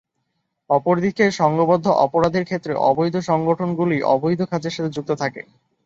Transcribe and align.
অপরদিকে, 0.69 1.25
সংঘবদ্ধ 1.39 1.85
অপরাধের 2.05 2.43
ক্ষেত্রে 2.45 2.73
অবৈধ 2.89 3.15
সংগঠনগুলোই 3.29 4.01
অবৈধ 4.13 4.39
কাজের 4.51 4.73
সাথে 4.75 4.93
যুক্ত 4.95 5.11
থাকে। 5.21 5.41